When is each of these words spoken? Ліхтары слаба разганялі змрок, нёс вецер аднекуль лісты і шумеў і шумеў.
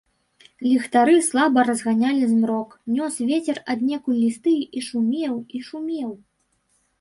Ліхтары 0.67 1.17
слаба 1.27 1.65
разганялі 1.67 2.23
змрок, 2.31 2.69
нёс 2.95 3.19
вецер 3.29 3.61
аднекуль 3.75 4.17
лісты 4.23 4.55
і 4.81 4.85
шумеў 4.89 5.35
і 5.61 5.63
шумеў. 5.69 6.11